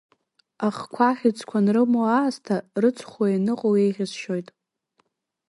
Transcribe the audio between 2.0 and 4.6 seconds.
аасҭа, рыцхәла ианыҟоу еиӷьасшьоит.